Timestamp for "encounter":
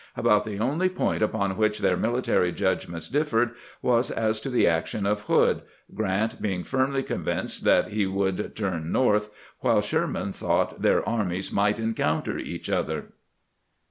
11.79-12.39